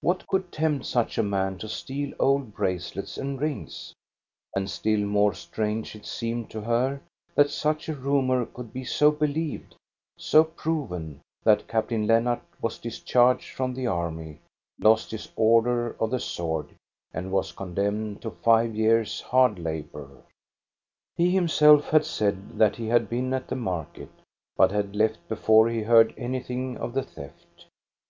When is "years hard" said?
18.74-19.58